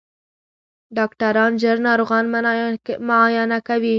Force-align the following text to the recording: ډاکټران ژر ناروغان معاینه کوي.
ډاکټران 0.97 1.51
ژر 1.61 1.77
ناروغان 1.87 2.25
معاینه 3.07 3.59
کوي. 3.67 3.89